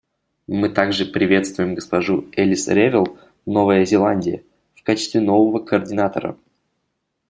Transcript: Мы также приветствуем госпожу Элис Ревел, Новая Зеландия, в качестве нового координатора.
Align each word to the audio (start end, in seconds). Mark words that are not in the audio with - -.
Мы 0.47 0.69
также 0.69 1.05
приветствуем 1.05 1.75
госпожу 1.75 2.25
Элис 2.35 2.67
Ревел, 2.67 3.19
Новая 3.45 3.85
Зеландия, 3.85 4.43
в 4.73 4.81
качестве 4.81 5.21
нового 5.21 5.63
координатора. 5.63 6.39